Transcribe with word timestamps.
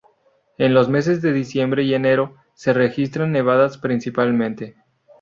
En 0.57 0.73
los 0.73 0.89
meses 0.89 1.21
de 1.21 1.31
diciembre 1.31 1.83
y 1.83 1.93
enero 1.93 2.35
se 2.55 2.73
registran 2.73 3.31
nevadas, 3.31 3.77
principalmente. 3.77 4.73